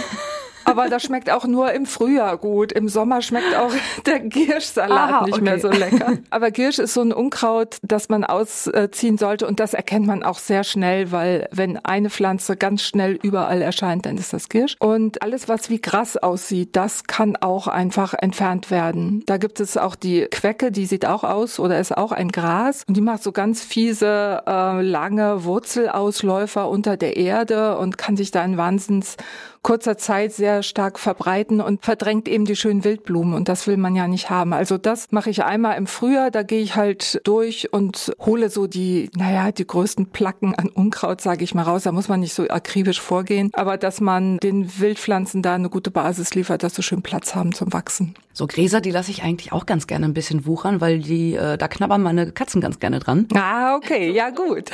Aber 0.75 0.88
das 0.88 1.05
schmeckt 1.05 1.31
auch 1.31 1.44
nur 1.44 1.73
im 1.73 1.87
Frühjahr 1.87 2.37
gut. 2.37 2.73
Im 2.73 2.88
Sommer 2.88 3.23
schmeckt 3.23 3.56
auch 3.56 3.73
der 4.06 4.21
Girschsalat 4.21 4.91
Aha, 4.91 5.25
nicht 5.25 5.35
okay. 5.35 5.44
mehr 5.44 5.61
so 5.61 5.69
lecker. 5.69 6.19
Aber 6.31 6.50
Girsch 6.50 6.81
ist 6.81 6.94
so 6.94 7.03
ein 7.03 7.12
Unkraut, 7.12 7.76
das 7.82 8.09
man 8.09 8.25
ausziehen 8.25 9.19
sollte 9.19 9.47
und 9.47 9.61
das 9.61 9.75
erkennt 9.75 10.06
man 10.06 10.23
auch 10.25 10.38
sehr 10.38 10.65
schnell, 10.65 11.12
weil 11.12 11.49
wenn 11.53 11.76
eine 11.79 12.11
Pflanze 12.11 12.56
ganz 12.56 12.82
schnell 12.82 13.19
überall 13.23 13.62
erscheint, 13.62 14.06
dann 14.06 14.19
ist 14.19 14.32
das 14.32 14.49
Girsch. 14.49 14.76
Und 14.81 15.23
alles, 15.23 15.49
was 15.49 15.71
wie 15.71 15.81
Gras 15.81 16.17
aussieht, 16.17 16.75
das 16.75 17.05
kann 17.05 17.37
auch 17.37 17.69
einfach 17.69 18.15
entfernt 18.15 18.70
werden. 18.70 19.23
Da 19.27 19.37
gibt 19.37 19.61
es 19.61 19.77
auch 19.77 19.94
die 19.94 20.27
Quecke, 20.31 20.73
die 20.73 20.87
sieht 20.87 21.06
auch 21.06 21.23
aus 21.23 21.61
oder 21.61 21.79
ist 21.79 21.97
auch 21.97 22.11
ein 22.11 22.32
Gras 22.32 22.82
und 22.88 22.97
die 22.97 23.00
macht 23.00 23.23
so 23.23 23.31
ganz 23.31 23.62
fiese, 23.62 24.43
äh, 24.47 24.82
lange 24.82 25.44
Wurzelausläufer 25.44 26.69
unter 26.69 26.97
der 26.97 27.17
Erde 27.17 27.79
und 27.79 27.97
kann 27.99 28.17
sich 28.17 28.31
da 28.31 28.44
in 28.44 28.56
Wahnsinns 28.56 29.17
kurzer 29.65 29.97
Zeit 29.97 30.33
sehr 30.33 30.63
stark 30.63 31.01
verbreiten 31.01 31.61
und 31.61 31.85
verdrängt 31.85 32.29
eben 32.29 32.45
die 32.45 32.55
schönen 32.55 32.85
Wildblumen 32.85 33.35
und 33.35 33.49
das 33.49 33.67
will 33.67 33.79
man 33.79 33.97
ja 33.97 34.07
nicht 34.07 34.31
haben. 34.31 34.53
Also 34.53 34.79
das 34.79 35.11
mache 35.11 35.31
ich 35.31 35.43
einmal 35.43 35.77
im 35.77 35.89
Frühjahr, 35.89 36.31
da 36.31 36.43
gehe 36.43 36.63
ich 36.63 36.77
halt 36.77 37.21
durch 37.25 37.73
und 37.73 38.13
hole 38.21 38.51
so 38.51 38.67
die, 38.67 39.11
naja, 39.17 39.51
die 39.51 39.67
größten 39.67 40.11
Placken 40.11 40.55
an 40.55 40.69
Unkraut, 40.69 41.23
sage 41.23 41.43
ich 41.43 41.55
mal 41.55 41.63
raus. 41.63 41.85
Da 41.85 41.93
muss 41.93 42.09
man 42.09 42.21
nicht 42.21 42.35
so 42.35 42.47
akribisch 42.47 43.01
vorgehen, 43.01 43.51
aber 43.55 43.79
dass 43.79 44.01
man 44.01 44.37
den 44.39 44.79
Wildpflanzen 44.79 45.43
da 45.43 45.55
eine 45.55 45.71
gute 45.71 45.91
Basis 45.91 46.35
liefert, 46.35 46.63
dass 46.63 46.75
sie 46.75 46.83
schön 46.83 47.03
Platz 47.03 47.35
haben 47.35 47.55
zum 47.55 47.73
Wachsen. 47.73 48.15
So 48.37 48.49
Gräser, 48.49 48.81
die 48.81 48.91
lasse 48.91 49.13
ich 49.13 49.23
eigentlich 49.23 49.53
auch 49.53 49.65
ganz 49.65 49.87
gerne 49.87 50.07
ein 50.07 50.13
bisschen 50.13 50.45
wuchern, 50.45 50.81
weil 50.81 50.99
die, 50.99 51.37
äh, 51.37 51.57
da 51.57 51.69
knabbern 51.69 52.03
meine 52.03 52.33
Katzen 52.33 52.61
ganz 52.61 52.81
gerne 52.81 52.99
dran. 52.99 53.29
Ah, 53.33 53.77
okay, 53.77 54.11
ja 54.11 54.31
gut. 54.31 54.73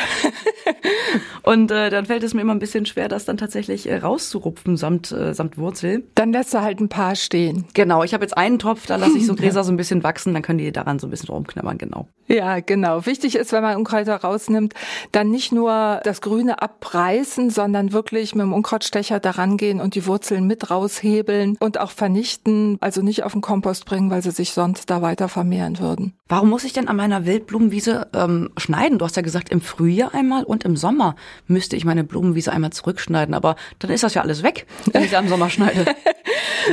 und 1.43 1.71
äh, 1.71 1.91
dann 1.91 2.07
fällt 2.07 2.23
es 2.23 2.33
mir 2.33 2.41
immer 2.41 2.55
ein 2.55 2.59
bisschen 2.59 2.87
schwer, 2.87 3.09
das 3.09 3.27
dann 3.27 3.37
tatsächlich 3.37 3.87
äh, 3.87 3.99
rauszurupfen 3.99 4.79
samt, 4.81 5.13
äh, 5.13 5.33
samt 5.35 5.59
Wurzel. 5.59 6.03
Dann 6.17 6.33
lässt 6.33 6.53
du 6.53 6.61
halt 6.61 6.81
ein 6.81 6.89
paar 6.89 7.15
stehen. 7.15 7.67
Genau, 7.75 8.03
ich 8.03 8.13
habe 8.13 8.25
jetzt 8.25 8.37
einen 8.37 8.59
Topf, 8.59 8.87
da 8.87 8.97
lasse 8.97 9.17
ich 9.17 9.27
so 9.27 9.35
Gräser 9.37 9.63
so 9.63 9.71
ein 9.71 9.77
bisschen 9.77 10.03
wachsen, 10.03 10.35
dann 10.35 10.43
können 10.43 10.59
die 10.59 10.73
daran 10.73 10.99
so 10.99 11.07
ein 11.07 11.11
bisschen 11.11 11.29
rumknabbern, 11.29 11.79
genau. 11.79 12.09
Ja, 12.27 12.61
genau. 12.61 13.07
Wichtig 13.07 13.35
ist, 13.35 13.53
wenn 13.53 13.63
man 13.63 13.77
Unkräuter 13.77 14.17
rausnimmt, 14.17 14.75
dann 15.13 15.31
nicht 15.31 15.53
nur 15.53 16.01
das 16.05 16.21
Grüne 16.21 16.63
abreißen, 16.63 17.51
sondern 17.51 17.93
wirklich 17.93 18.35
mit 18.35 18.45
dem 18.45 18.53
Unkrautstecher 18.53 19.19
daran 19.21 19.57
gehen 19.57 19.81
und 19.81 19.95
die 19.95 20.07
Wurzeln 20.07 20.47
mit 20.47 20.71
raushebeln 20.71 21.57
und 21.59 21.79
auch 21.79 21.91
vernichten, 21.91 22.79
also 22.81 23.03
nicht 23.03 23.25
auf 23.25 23.33
den 23.33 23.41
Kompost 23.41 23.85
bringen, 23.85 24.11
weil 24.11 24.23
sie 24.23 24.31
sich 24.31 24.53
sonst 24.53 24.91
da 24.91 25.03
weiter 25.03 25.29
vermehren 25.29 25.79
würden. 25.81 26.15
Warum 26.29 26.49
muss 26.49 26.63
ich 26.63 26.73
denn 26.73 26.87
an 26.87 26.95
meiner 26.95 27.27
Wildblumenwiese 27.27 28.07
ähm, 28.15 28.51
schneiden? 28.57 28.99
Du 28.99 29.05
hast 29.05 29.17
ja 29.17 29.23
gesagt, 29.23 29.49
im 29.49 29.61
Frühjahr 29.61 30.15
einmal 30.15 30.45
und 30.45 30.63
im 30.63 30.77
Sommer 30.77 31.17
müsste 31.49 31.75
ich 31.75 31.85
meine 31.85 32.05
Blumenwiese 32.05 32.53
einmal 32.53 32.71
zurückschneiden, 32.71 33.35
aber 33.35 33.57
dann 33.81 33.91
ist 33.91 34.05
das 34.05 34.15
ja 34.15 34.23
alles 34.23 34.45
weg 34.45 34.67
wenn 34.93 35.05
ich 35.05 35.17
am 35.17 35.29
Sommer 35.29 35.51
schneide. 35.51 35.85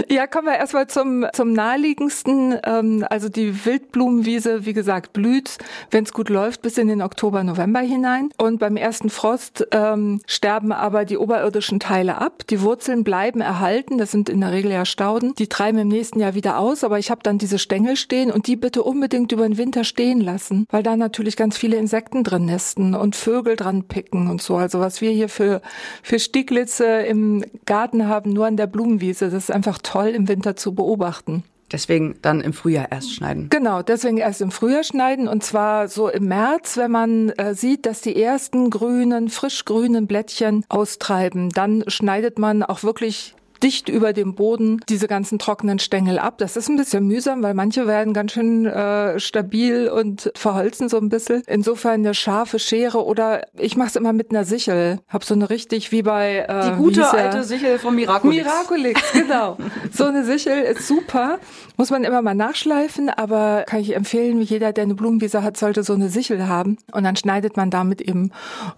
ja, 0.10 0.28
kommen 0.28 0.48
wir 0.48 0.56
erstmal 0.56 0.88
zum, 0.88 1.26
zum 1.34 1.54
naheliegendsten. 1.54 2.60
Ähm, 2.64 3.06
also 3.10 3.30
die 3.30 3.66
Wildblumenwiese, 3.66 4.66
wie 4.66 4.74
gesagt, 4.74 5.14
blüht, 5.14 5.58
wenn 5.92 6.04
es 6.04 6.14
gut 6.14 6.30
läuft, 6.30 6.62
bis 6.62 6.78
in 6.78 6.88
den 6.88 7.02
Oktober, 7.02 7.44
November 7.44 7.80
hinein. 7.80 8.30
Und 8.38 8.60
beim 8.60 8.78
ersten 8.78 9.10
Frost 9.10 9.68
ähm, 9.72 10.22
sterben 10.26 10.72
aber 10.72 11.06
die 11.06 11.18
oberirdischen 11.18 11.80
Teile 11.80 12.20
ab. 12.20 12.44
Die 12.50 12.62
Wurzeln 12.62 13.04
bleiben 13.04 13.42
erhalten. 13.42 13.98
Das 13.98 14.12
sind 14.12 14.30
in 14.30 14.42
der 14.42 14.52
Regel 14.52 14.72
ja 14.72 14.86
Stauden. 14.86 15.34
Die 15.36 15.48
treiben 15.48 15.78
im 15.80 15.88
nächsten 15.88 16.20
Jahr 16.20 16.34
wieder 16.34 16.60
aus. 16.60 16.84
Aber 16.84 17.00
ich 17.00 17.12
habe 17.12 17.22
dann 17.24 17.38
diese 17.38 17.60
Stängel 17.60 17.96
stehen 17.96 18.32
und 18.32 18.48
die 18.48 18.56
bitte 18.56 18.84
unbedingt 18.84 19.32
über 19.32 19.48
den 19.48 19.58
Winter 19.58 19.84
stehen 19.84 20.22
lassen, 20.22 20.66
weil 20.70 20.84
da 20.84 20.96
natürlich 20.96 21.36
ganz 21.38 21.58
viele 21.58 21.78
Insekten 21.78 22.24
drin 22.24 22.46
nesten 22.46 22.96
und 22.96 23.16
Vögel 23.16 23.56
dran 23.56 23.84
picken 23.84 24.30
und 24.30 24.42
so. 24.42 24.58
Also 24.58 24.80
was 24.80 25.02
wir 25.02 25.12
hier 25.12 25.30
für, 25.30 25.62
für 26.04 26.20
Stieglitze 26.20 26.86
im 26.86 27.44
Garten 27.66 28.08
haben, 28.08 28.32
nur 28.32 28.46
an 28.46 28.58
der 28.58 28.68
Blumenwiese, 28.68 29.26
das 29.30 29.44
ist 29.44 29.52
einfach 29.52 29.77
toll 29.78 30.08
im 30.10 30.28
Winter 30.28 30.56
zu 30.56 30.74
beobachten. 30.74 31.44
Deswegen 31.72 32.16
dann 32.22 32.40
im 32.40 32.54
Frühjahr 32.54 32.92
erst 32.92 33.14
schneiden. 33.14 33.50
Genau, 33.50 33.82
deswegen 33.82 34.18
erst 34.18 34.40
im 34.40 34.52
Frühjahr 34.52 34.84
schneiden 34.84 35.28
und 35.28 35.44
zwar 35.44 35.90
so 35.90 36.08
im 36.08 36.28
März, 36.28 36.78
wenn 36.78 36.92
man 36.92 37.30
äh, 37.32 37.56
sieht, 37.56 37.86
dass 37.86 38.00
die 38.00 38.22
ersten 38.22 38.70
grünen, 38.70 39.30
frisch 39.30 39.66
grünen 39.66 40.08
Blättchen 40.08 40.64
austreiben, 40.70 41.50
dann 41.50 41.84
schneidet 41.88 42.40
man 42.40 42.64
auch 42.64 42.84
wirklich 42.84 43.36
dicht 43.64 43.90
über 43.90 44.14
dem 44.14 44.36
Boden 44.36 44.82
diese 44.90 45.08
ganzen 45.08 45.40
trockenen 45.40 45.80
Stängel 45.80 46.20
ab. 46.20 46.38
Das 46.38 46.58
ist 46.58 46.70
ein 46.70 46.78
bisschen 46.78 47.08
mühsam, 47.08 47.44
weil 47.44 47.54
manche 47.54 47.88
werden 47.88 48.14
ganz 48.14 48.34
schön 48.34 48.66
äh, 48.66 49.20
stabil 49.20 49.90
und 49.90 50.32
verholzen 50.36 50.90
so 50.90 50.98
ein 50.98 51.10
bisschen. 51.10 51.44
Insofern 51.48 51.96
eine 51.96 52.14
scharfe 52.14 52.60
Schere 52.60 53.06
oder 53.06 53.48
ich 53.58 53.78
mache 53.78 53.90
es 53.90 53.96
immer 53.96 54.14
mit 54.14 54.32
einer 54.32 54.46
Sichel. 54.46 55.00
Hab 55.08 55.24
so 55.24 55.34
eine 55.34 55.50
richtig 55.50 55.92
wie 55.92 56.02
bei 56.02 56.46
äh, 56.48 56.72
die 56.72 56.78
gute 56.78 57.08
alte 57.10 57.44
Sichel 57.44 57.80
vom 57.80 57.96
Miraculix. 57.96 58.46
Miraculix, 58.46 59.02
genau. 59.14 59.58
so 59.92 60.06
eine 60.06 60.24
Sichel 60.24 60.64
ist 60.64 60.88
super. 60.88 61.40
Muss 61.78 61.90
man 61.90 62.04
immer 62.04 62.22
mal 62.22 62.36
nachschleifen, 62.36 63.10
aber 63.10 63.64
kann 63.68 63.80
ich 63.80 63.96
empfehlen, 63.96 64.42
jeder, 64.42 64.74
der 64.74 64.84
eine 64.84 64.96
Blumenwiese 64.96 65.44
hat, 65.44 65.58
sollte 65.58 65.84
so 65.84 65.94
eine 65.94 66.10
Sichel 66.10 66.48
haben 66.48 66.78
und 66.92 67.04
dann 67.04 67.16
schneidet 67.16 67.58
man 67.58 67.70
damit 67.70 68.02
eben 68.02 68.32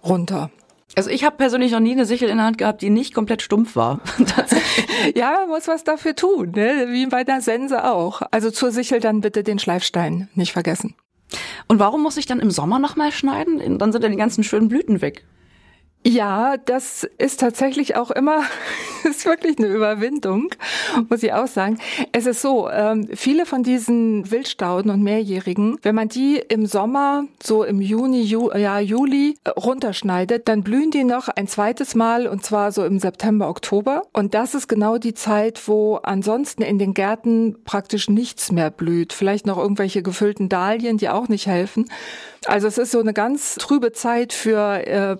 runter. 0.04 0.50
Also 0.96 1.08
ich 1.10 1.24
habe 1.24 1.36
persönlich 1.36 1.72
noch 1.72 1.80
nie 1.80 1.92
eine 1.92 2.04
Sichel 2.04 2.28
in 2.28 2.38
der 2.38 2.46
Hand 2.46 2.58
gehabt, 2.58 2.82
die 2.82 2.90
nicht 2.90 3.14
komplett 3.14 3.42
stumpf 3.42 3.76
war. 3.76 4.00
ja, 5.14 5.38
man 5.40 5.48
muss 5.50 5.68
was 5.68 5.84
dafür 5.84 6.16
tun, 6.16 6.50
ne? 6.50 6.88
wie 6.88 7.06
bei 7.06 7.22
der 7.22 7.40
Sense 7.40 7.84
auch. 7.90 8.22
Also 8.30 8.50
zur 8.50 8.72
Sichel 8.72 9.00
dann 9.00 9.20
bitte 9.20 9.44
den 9.44 9.58
Schleifstein 9.58 10.28
nicht 10.34 10.52
vergessen. 10.52 10.96
Und 11.68 11.78
warum 11.78 12.02
muss 12.02 12.16
ich 12.16 12.26
dann 12.26 12.40
im 12.40 12.50
Sommer 12.50 12.80
nochmal 12.80 13.12
schneiden? 13.12 13.78
Dann 13.78 13.92
sind 13.92 14.02
ja 14.02 14.08
die 14.08 14.16
ganzen 14.16 14.42
schönen 14.42 14.68
Blüten 14.68 15.00
weg. 15.00 15.24
Ja, 16.02 16.56
das 16.56 17.06
ist 17.18 17.40
tatsächlich 17.40 17.94
auch 17.94 18.10
immer, 18.10 18.42
ist 19.04 19.26
wirklich 19.26 19.58
eine 19.58 19.66
Überwindung, 19.68 20.48
muss 21.10 21.22
ich 21.22 21.34
auch 21.34 21.46
sagen. 21.46 21.78
Es 22.12 22.24
ist 22.24 22.40
so, 22.40 22.70
ähm, 22.70 23.06
viele 23.12 23.44
von 23.44 23.62
diesen 23.62 24.30
Wildstauden 24.30 24.90
und 24.90 25.02
Mehrjährigen, 25.02 25.78
wenn 25.82 25.94
man 25.94 26.08
die 26.08 26.36
im 26.48 26.64
Sommer, 26.64 27.26
so 27.42 27.64
im 27.64 27.82
Juni, 27.82 28.22
Ju, 28.22 28.50
ja, 28.52 28.78
Juli 28.78 29.36
äh, 29.44 29.50
runterschneidet, 29.50 30.48
dann 30.48 30.62
blühen 30.62 30.90
die 30.90 31.04
noch 31.04 31.28
ein 31.28 31.46
zweites 31.46 31.94
Mal 31.94 32.26
und 32.26 32.42
zwar 32.46 32.72
so 32.72 32.82
im 32.82 32.98
September, 32.98 33.50
Oktober. 33.50 34.04
Und 34.14 34.32
das 34.32 34.54
ist 34.54 34.68
genau 34.68 34.96
die 34.96 35.12
Zeit, 35.12 35.68
wo 35.68 35.96
ansonsten 35.96 36.62
in 36.62 36.78
den 36.78 36.94
Gärten 36.94 37.58
praktisch 37.64 38.08
nichts 38.08 38.52
mehr 38.52 38.70
blüht. 38.70 39.12
Vielleicht 39.12 39.44
noch 39.44 39.58
irgendwelche 39.58 40.02
gefüllten 40.02 40.48
Dahlien, 40.48 40.96
die 40.96 41.10
auch 41.10 41.28
nicht 41.28 41.46
helfen. 41.46 41.84
Also 42.46 42.68
es 42.68 42.78
ist 42.78 42.92
so 42.92 43.00
eine 43.00 43.12
ganz 43.12 43.56
trübe 43.56 43.92
Zeit 43.92 44.32
für 44.32 44.86
äh, 44.86 45.16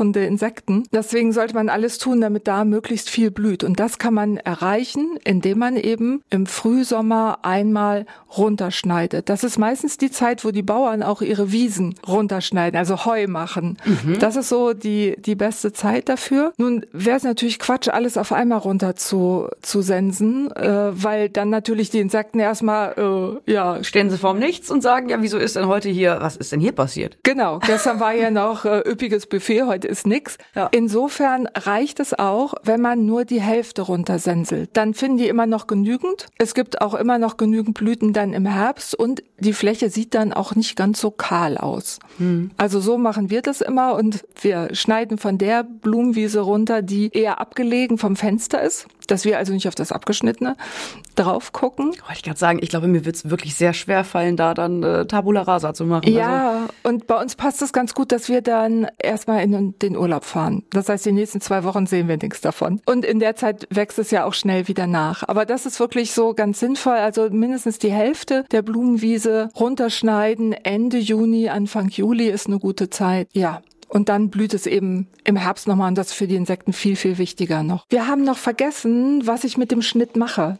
blütenbesuchende 0.00 0.24
Insekten. 0.24 0.84
Deswegen 0.92 1.32
sollte 1.32 1.54
man 1.54 1.68
alles 1.68 1.98
tun, 1.98 2.20
damit 2.20 2.48
da 2.48 2.64
möglichst 2.64 3.10
viel 3.10 3.30
blüht. 3.30 3.64
Und 3.64 3.78
das 3.78 3.98
kann 3.98 4.14
man 4.14 4.36
erreichen, 4.38 5.18
indem 5.24 5.58
man 5.58 5.76
eben 5.76 6.22
im 6.30 6.46
Frühsommer 6.46 7.38
einmal 7.42 8.06
runterschneidet. 8.36 9.28
Das 9.28 9.44
ist 9.44 9.58
meistens 9.58 9.98
die 9.98 10.10
Zeit, 10.10 10.44
wo 10.44 10.50
die 10.50 10.62
Bauern 10.62 11.02
auch 11.02 11.20
ihre 11.22 11.52
Wiesen 11.52 11.94
runterschneiden, 12.06 12.78
also 12.78 13.04
Heu 13.04 13.26
machen. 13.26 13.76
Mhm. 13.84 14.18
Das 14.18 14.36
ist 14.36 14.48
so 14.48 14.72
die, 14.72 15.16
die 15.18 15.34
beste 15.34 15.72
Zeit 15.72 16.08
dafür. 16.08 16.52
Nun 16.56 16.86
wäre 16.92 17.16
es 17.16 17.24
natürlich 17.24 17.58
Quatsch, 17.58 17.88
alles 17.88 18.16
auf 18.16 18.32
einmal 18.32 18.58
runter 18.58 18.96
zu, 18.96 19.48
zu 19.60 19.82
sensen, 19.82 20.50
äh, 20.52 20.90
weil 20.92 21.28
dann 21.28 21.50
natürlich 21.50 21.90
die 21.90 22.00
Insekten 22.00 22.40
erstmal, 22.40 22.94
äh, 23.46 23.52
ja. 23.52 23.82
Stehen 23.82 24.10
sie 24.10 24.18
vorm 24.18 24.38
Nichts 24.38 24.70
und 24.70 24.82
sagen, 24.82 25.08
ja, 25.08 25.20
wieso 25.20 25.38
ist 25.38 25.56
denn 25.56 25.66
heute 25.66 25.88
hier, 25.88 26.18
was 26.20 26.36
ist 26.36 26.52
denn 26.52 26.60
hier 26.60 26.72
passiert? 26.72 27.18
Genau, 27.22 27.58
gestern 27.58 28.00
war 28.00 28.14
ja 28.14 28.30
noch 28.30 28.64
äh, 28.64 28.80
üppiges 28.88 29.26
Buffet, 29.26 29.64
heute 29.64 29.89
ist 29.90 30.06
nix. 30.06 30.38
Ja. 30.54 30.68
Insofern 30.72 31.46
reicht 31.54 32.00
es 32.00 32.18
auch, 32.18 32.54
wenn 32.62 32.80
man 32.80 33.04
nur 33.04 33.24
die 33.24 33.40
Hälfte 33.40 33.82
runtersenselt. 33.82 34.70
Dann 34.74 34.94
finden 34.94 35.18
die 35.18 35.28
immer 35.28 35.46
noch 35.46 35.66
genügend. 35.66 36.28
Es 36.38 36.54
gibt 36.54 36.80
auch 36.80 36.94
immer 36.94 37.18
noch 37.18 37.36
genügend 37.36 37.74
Blüten 37.74 38.12
dann 38.12 38.32
im 38.32 38.46
Herbst 38.46 38.94
und 38.94 39.22
die 39.38 39.52
Fläche 39.52 39.90
sieht 39.90 40.14
dann 40.14 40.32
auch 40.32 40.54
nicht 40.54 40.76
ganz 40.76 41.00
so 41.00 41.10
kahl 41.10 41.58
aus. 41.58 41.98
Hm. 42.18 42.50
Also 42.56 42.80
so 42.80 42.96
machen 42.96 43.30
wir 43.30 43.42
das 43.42 43.60
immer 43.60 43.94
und 43.94 44.24
wir 44.40 44.74
schneiden 44.74 45.18
von 45.18 45.38
der 45.38 45.64
Blumenwiese 45.64 46.40
runter, 46.40 46.82
die 46.82 47.10
eher 47.12 47.40
abgelegen 47.40 47.98
vom 47.98 48.16
Fenster 48.16 48.62
ist 48.62 48.86
dass 49.10 49.24
wir 49.24 49.38
also 49.38 49.52
nicht 49.52 49.68
auf 49.68 49.74
das 49.74 49.92
Abgeschnittene 49.92 50.56
drauf 51.16 51.52
gucken. 51.52 51.86
Wollte 51.86 52.14
ich 52.14 52.22
gerade 52.22 52.38
sagen, 52.38 52.58
ich 52.62 52.68
glaube, 52.68 52.86
mir 52.88 53.04
wird 53.04 53.16
es 53.16 53.30
wirklich 53.30 53.54
sehr 53.54 53.72
schwer 53.72 54.04
fallen, 54.04 54.36
da 54.36 54.54
dann 54.54 54.82
äh, 54.82 55.06
Tabula 55.06 55.42
Rasa 55.42 55.74
zu 55.74 55.84
machen. 55.84 56.12
Ja, 56.12 56.50
also. 56.50 56.68
und 56.84 57.06
bei 57.06 57.20
uns 57.20 57.34
passt 57.34 57.62
es 57.62 57.72
ganz 57.72 57.94
gut, 57.94 58.12
dass 58.12 58.28
wir 58.28 58.42
dann 58.42 58.86
erstmal 58.98 59.42
in 59.42 59.78
den 59.78 59.96
Urlaub 59.96 60.24
fahren. 60.24 60.62
Das 60.70 60.88
heißt, 60.88 61.04
die 61.06 61.12
nächsten 61.12 61.40
zwei 61.40 61.64
Wochen 61.64 61.86
sehen 61.86 62.08
wir 62.08 62.16
nichts 62.16 62.40
davon. 62.40 62.80
Und 62.86 63.04
in 63.04 63.20
der 63.20 63.36
Zeit 63.36 63.66
wächst 63.70 63.98
es 63.98 64.10
ja 64.10 64.24
auch 64.24 64.34
schnell 64.34 64.68
wieder 64.68 64.86
nach. 64.86 65.26
Aber 65.26 65.44
das 65.44 65.66
ist 65.66 65.80
wirklich 65.80 66.12
so 66.12 66.34
ganz 66.34 66.60
sinnvoll. 66.60 66.96
Also 66.96 67.28
mindestens 67.30 67.78
die 67.78 67.92
Hälfte 67.92 68.44
der 68.52 68.62
Blumenwiese 68.62 69.48
runterschneiden. 69.58 70.52
Ende 70.52 70.98
Juni, 70.98 71.48
Anfang 71.48 71.88
Juli 71.88 72.28
ist 72.28 72.46
eine 72.46 72.58
gute 72.58 72.90
Zeit. 72.90 73.28
Ja, 73.32 73.62
und 73.90 74.08
dann 74.08 74.30
blüht 74.30 74.54
es 74.54 74.66
eben 74.66 75.08
im 75.24 75.36
Herbst 75.36 75.66
nochmal 75.66 75.88
und 75.88 75.98
das 75.98 76.08
ist 76.08 76.14
für 76.14 76.26
die 76.26 76.36
Insekten 76.36 76.72
viel, 76.72 76.96
viel 76.96 77.18
wichtiger 77.18 77.62
noch. 77.62 77.84
Wir 77.90 78.06
haben 78.06 78.24
noch 78.24 78.38
vergessen, 78.38 79.26
was 79.26 79.44
ich 79.44 79.58
mit 79.58 79.70
dem 79.70 79.82
Schnitt 79.82 80.16
mache. 80.16 80.58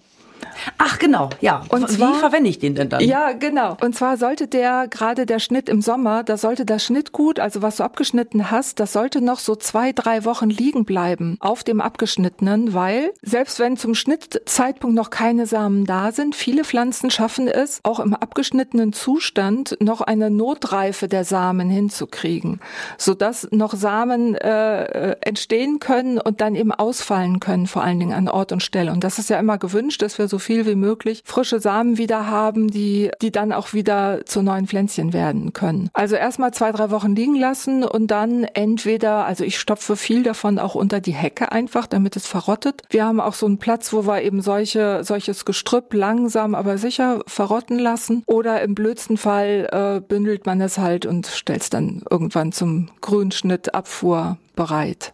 Ach 0.78 0.98
genau, 0.98 1.30
ja. 1.40 1.62
Und 1.68 1.88
zwar, 1.88 2.14
wie 2.14 2.18
verwende 2.18 2.50
ich 2.50 2.58
den 2.58 2.74
denn 2.74 2.88
dann? 2.88 3.00
Ja, 3.00 3.32
genau. 3.32 3.76
Und 3.80 3.94
zwar 3.94 4.16
sollte 4.16 4.46
der 4.46 4.88
gerade 4.88 5.26
der 5.26 5.38
Schnitt 5.38 5.68
im 5.68 5.82
Sommer, 5.82 6.22
da 6.22 6.36
sollte 6.36 6.64
das 6.64 6.84
Schnittgut, 6.84 7.38
also 7.38 7.62
was 7.62 7.76
du 7.76 7.84
abgeschnitten 7.84 8.50
hast, 8.50 8.80
das 8.80 8.92
sollte 8.92 9.20
noch 9.20 9.38
so 9.38 9.56
zwei, 9.56 9.92
drei 9.92 10.24
Wochen 10.24 10.50
liegen 10.50 10.84
bleiben 10.84 11.36
auf 11.40 11.64
dem 11.64 11.80
abgeschnittenen, 11.80 12.74
weil 12.74 13.12
selbst 13.22 13.58
wenn 13.58 13.76
zum 13.76 13.94
Schnittzeitpunkt 13.94 14.96
noch 14.96 15.10
keine 15.10 15.46
Samen 15.46 15.84
da 15.84 16.12
sind, 16.12 16.34
viele 16.34 16.64
Pflanzen 16.64 17.10
schaffen 17.10 17.48
es, 17.48 17.80
auch 17.82 18.00
im 18.00 18.14
abgeschnittenen 18.14 18.92
Zustand 18.92 19.76
noch 19.80 20.00
eine 20.00 20.30
Notreife 20.30 21.08
der 21.08 21.24
Samen 21.24 21.70
hinzukriegen, 21.70 22.60
sodass 22.98 23.48
noch 23.50 23.74
Samen 23.74 24.34
äh, 24.34 25.16
entstehen 25.20 25.80
können 25.80 26.18
und 26.18 26.40
dann 26.40 26.54
eben 26.54 26.72
ausfallen 26.72 27.40
können, 27.40 27.66
vor 27.66 27.82
allen 27.82 27.98
Dingen 27.98 28.12
an 28.12 28.28
Ort 28.28 28.52
und 28.52 28.62
Stelle. 28.62 28.92
Und 28.92 29.04
das 29.04 29.18
ist 29.18 29.30
ja 29.30 29.38
immer 29.38 29.58
gewünscht, 29.58 30.02
dass 30.02 30.18
wir 30.18 30.28
so 30.30 30.38
viel 30.38 30.66
wie 30.66 30.74
möglich 30.74 31.22
frische 31.24 31.60
Samen 31.60 31.98
wieder 31.98 32.28
haben, 32.28 32.68
die, 32.68 33.10
die 33.20 33.30
dann 33.30 33.52
auch 33.52 33.72
wieder 33.72 34.24
zu 34.24 34.42
neuen 34.42 34.66
Pflänzchen 34.66 35.12
werden 35.12 35.52
können. 35.52 35.90
Also 35.92 36.16
erstmal 36.16 36.52
zwei, 36.54 36.72
drei 36.72 36.90
Wochen 36.90 37.14
liegen 37.14 37.34
lassen 37.34 37.84
und 37.84 38.10
dann 38.10 38.44
entweder, 38.44 39.26
also 39.26 39.44
ich 39.44 39.58
stopfe 39.58 39.96
viel 39.96 40.22
davon 40.22 40.58
auch 40.58 40.74
unter 40.74 41.00
die 41.00 41.12
Hecke 41.12 41.52
einfach, 41.52 41.86
damit 41.86 42.16
es 42.16 42.26
verrottet. 42.26 42.82
Wir 42.90 43.04
haben 43.04 43.20
auch 43.20 43.34
so 43.34 43.46
einen 43.46 43.58
Platz, 43.58 43.92
wo 43.92 44.06
wir 44.06 44.22
eben 44.22 44.40
solche, 44.40 45.04
solches 45.04 45.44
Gestrüpp 45.44 45.92
langsam, 45.92 46.54
aber 46.54 46.78
sicher 46.78 47.20
verrotten 47.26 47.78
lassen. 47.78 48.22
Oder 48.26 48.62
im 48.62 48.74
blödsten 48.74 49.16
Fall 49.16 49.68
äh, 49.72 50.00
bündelt 50.00 50.46
man 50.46 50.60
es 50.60 50.78
halt 50.78 51.06
und 51.06 51.26
stellt 51.26 51.62
es 51.62 51.70
dann 51.70 52.02
irgendwann 52.08 52.52
zum 52.52 52.88
Grünschnitt, 53.00 53.74
Abfuhr 53.74 54.38
bereit. 54.54 55.12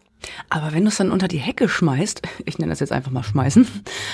Aber 0.51 0.73
wenn 0.73 0.85
du 0.85 0.89
es 0.89 0.97
dann 0.97 1.11
unter 1.11 1.29
die 1.29 1.39
Hecke 1.39 1.69
schmeißt, 1.69 2.23
ich 2.45 2.59
nenne 2.59 2.71
das 2.71 2.81
jetzt 2.81 2.93
einfach 2.93 3.11
mal 3.11 3.23
schmeißen, 3.23 3.67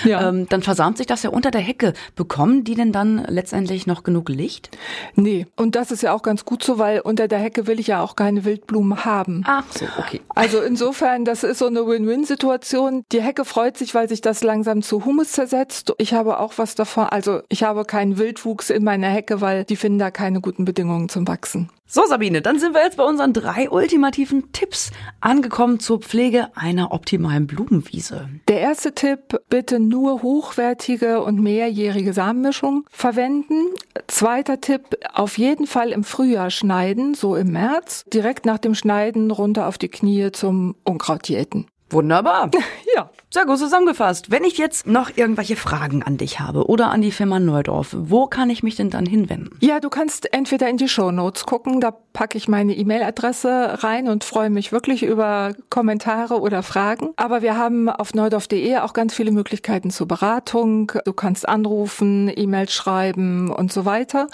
ja. 0.03 0.29
ähm, 0.29 0.47
dann 0.49 0.61
versamt 0.61 0.97
sich 0.97 1.07
das 1.07 1.23
ja 1.23 1.29
unter 1.29 1.51
der 1.51 1.61
Hecke. 1.61 1.93
Bekommen 2.15 2.63
die 2.63 2.75
denn 2.75 2.91
dann 2.91 3.23
letztendlich 3.27 3.87
noch 3.87 4.03
genug 4.03 4.29
Licht? 4.29 4.69
Nee, 5.15 5.47
und 5.55 5.75
das 5.75 5.91
ist 5.91 6.03
ja 6.03 6.13
auch 6.13 6.21
ganz 6.21 6.45
gut 6.45 6.63
so, 6.63 6.79
weil 6.79 6.99
unter 6.99 7.27
der 7.27 7.39
Hecke 7.39 7.67
will 7.67 7.79
ich 7.79 7.87
ja 7.87 8.01
auch 8.01 8.15
keine 8.15 8.45
Wildblumen 8.45 9.05
haben. 9.05 9.43
Ach 9.45 9.65
so, 9.71 9.85
okay. 9.97 10.21
Also 10.29 10.61
insofern, 10.61 11.25
das 11.25 11.43
ist 11.43 11.59
so 11.59 11.67
eine 11.67 11.85
Win-Win-Situation. 11.87 13.03
Die 13.11 13.21
Hecke 13.21 13.45
freut 13.45 13.77
sich, 13.77 13.93
weil 13.95 14.09
sich 14.09 14.21
das 14.21 14.43
langsam 14.43 14.81
zu 14.81 15.05
Humus 15.05 15.31
zersetzt. 15.31 15.93
Ich 15.97 16.13
habe 16.13 16.39
auch 16.39 16.53
was 16.57 16.75
davon, 16.75 17.05
also 17.05 17.41
ich 17.49 17.63
habe 17.63 17.85
keinen 17.85 18.17
Wildwuchs 18.17 18.69
in 18.69 18.83
meiner 18.83 19.07
Hecke, 19.07 19.41
weil 19.41 19.63
die 19.65 19.75
finden 19.75 19.99
da 19.99 20.11
keine 20.11 20.41
guten 20.41 20.65
Bedingungen 20.65 21.09
zum 21.09 21.27
Wachsen. 21.27 21.69
So, 21.95 22.07
Sabine, 22.07 22.41
dann 22.41 22.57
sind 22.57 22.73
wir 22.73 22.81
jetzt 22.81 22.97
bei 22.97 23.03
unseren 23.03 23.33
drei 23.33 23.69
ultimativen 23.69 24.51
Tipps 24.51 24.89
angekommen 25.21 25.79
zur 25.79 25.99
Pflege 25.99 26.47
einer 26.55 26.91
optimalen 26.91 27.45
Blumenwiese. 27.45 28.29
Der 28.47 28.61
erste 28.61 28.95
Tipp, 28.95 29.39
bitte 29.47 29.79
nur 29.79 30.23
hochwertige 30.23 31.21
und 31.21 31.39
mehrjährige 31.39 32.13
Samenmischung 32.13 32.87
verwenden. 32.89 33.75
Zweiter 34.07 34.59
Tipp, 34.59 34.97
auf 35.13 35.37
jeden 35.37 35.67
Fall 35.67 35.91
im 35.91 36.03
Frühjahr 36.03 36.49
schneiden, 36.49 37.13
so 37.13 37.35
im 37.35 37.51
März. 37.51 38.05
Direkt 38.11 38.47
nach 38.47 38.57
dem 38.57 38.73
Schneiden 38.73 39.29
runter 39.29 39.67
auf 39.67 39.77
die 39.77 39.89
Knie 39.89 40.31
zum 40.31 40.73
Unkrautjäten. 40.83 41.67
Wunderbar. 41.93 42.49
ja. 42.95 43.09
Sehr 43.33 43.47
gut 43.47 43.57
zusammengefasst. 43.57 44.29
Wenn 44.29 44.43
ich 44.43 44.59
jetzt 44.59 44.85
noch 44.85 45.09
irgendwelche 45.15 45.55
Fragen 45.55 46.03
an 46.03 46.17
dich 46.17 46.39
habe 46.39 46.67
oder 46.67 46.91
an 46.91 47.01
die 47.01 47.11
Firma 47.11 47.39
Neudorf, 47.39 47.95
wo 47.97 48.27
kann 48.27 48.51
ich 48.51 48.61
mich 48.61 48.75
denn 48.75 48.91
dann 48.91 49.07
hinwenden? 49.07 49.57
Ja, 49.59 49.79
du 49.79 49.89
kannst 49.89 50.31
entweder 50.33 50.69
in 50.69 50.77
die 50.77 50.87
Show 50.87 51.09
Notes 51.09 51.45
gucken, 51.45 51.81
da 51.81 51.89
packe 51.89 52.37
ich 52.37 52.47
meine 52.47 52.75
E-Mail-Adresse 52.75 53.83
rein 53.83 54.07
und 54.07 54.23
freue 54.23 54.51
mich 54.51 54.71
wirklich 54.71 55.01
über 55.01 55.53
Kommentare 55.71 56.39
oder 56.39 56.61
Fragen. 56.61 57.09
Aber 57.15 57.41
wir 57.41 57.57
haben 57.57 57.89
auf 57.89 58.13
neudorf.de 58.13 58.77
auch 58.77 58.93
ganz 58.93 59.15
viele 59.15 59.31
Möglichkeiten 59.31 59.89
zur 59.89 60.07
Beratung. 60.07 60.91
Du 61.03 61.13
kannst 61.13 61.49
anrufen, 61.49 62.31
E-Mails 62.35 62.71
schreiben 62.71 63.51
und 63.51 63.73
so 63.73 63.85
weiter. 63.85 64.27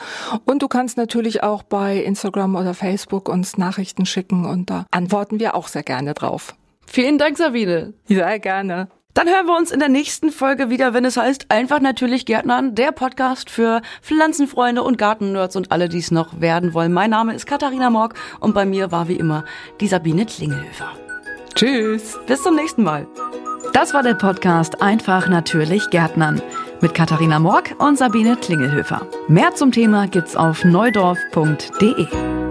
Und 0.44 0.62
du 0.62 0.68
kannst 0.68 0.98
natürlich 0.98 1.42
auch 1.42 1.64
bei 1.64 2.04
Instagram 2.04 2.58
oder 2.58 2.74
Facebook 2.74 3.30
uns 3.30 3.58
Nachrichten 3.58 4.06
schicken 4.06 4.46
und 4.46 4.70
da 4.70 4.86
antworten 4.92 5.40
wir 5.40 5.56
auch 5.56 5.70
sehr 5.70 5.84
gerne 5.84 6.14
drauf. 6.14 6.54
Vielen 6.92 7.20
Dank, 7.20 7.38
Sabine. 7.38 7.94
Sehr 8.06 8.40
gerne. 8.40 8.88
Dann 9.14 9.28
hören 9.28 9.46
wir 9.46 9.58
uns 9.58 9.70
in 9.72 9.80
der 9.80 9.90
nächsten 9.90 10.32
Folge 10.32 10.70
wieder, 10.70 10.94
wenn 10.94 11.06
es 11.06 11.18
heißt 11.18 11.48
Einfach 11.50 11.82
natürlich 11.82 12.26
Gärtnern, 12.26 12.74
der 12.74 12.92
Podcast 12.92 13.52
für 13.52 13.82
Pflanzenfreunde 14.02 14.82
und 14.82 14.98
Gartennerds 14.98 15.56
und 15.56 15.72
alle, 15.72 15.88
die 15.88 16.00
es 16.00 16.10
noch 16.10 16.42
werden 16.42 16.74
wollen. 16.74 16.92
Mein 16.92 17.12
Name 17.12 17.36
ist 17.36 17.46
Katharina 17.46 17.92
Morg 17.92 18.16
und 18.40 18.56
bei 18.56 18.66
mir 18.66 18.92
war 18.92 19.08
wie 19.08 19.16
immer 19.16 19.46
die 19.82 19.88
Sabine 19.88 20.26
Klingelhöfer. 20.26 20.92
Tschüss. 21.54 22.20
Bis 22.26 22.42
zum 22.42 22.56
nächsten 22.56 22.84
Mal. 22.84 23.08
Das 23.74 23.94
war 23.94 24.02
der 24.02 24.16
Podcast 24.16 24.82
Einfach 24.82 25.28
natürlich 25.28 25.90
Gärtnern 25.92 26.42
mit 26.82 26.96
Katharina 26.96 27.40
Morg 27.40 27.76
und 27.78 28.00
Sabine 28.00 28.36
Klingelhöfer. 28.36 29.08
Mehr 29.28 29.54
zum 29.54 29.72
Thema 29.72 30.08
gibt's 30.08 30.36
auf 30.36 30.64
neudorf.de. 30.64 32.49